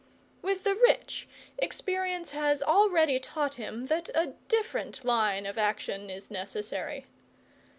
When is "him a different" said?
3.53-5.05